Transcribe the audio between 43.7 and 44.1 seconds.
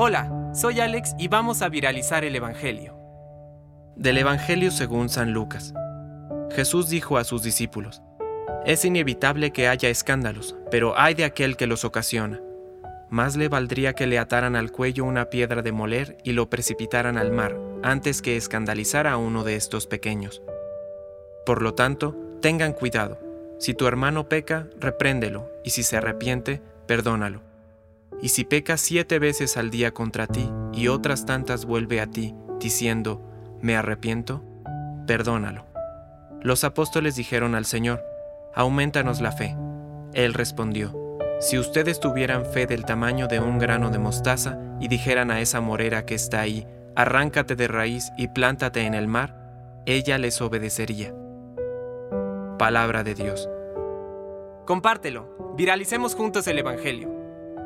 de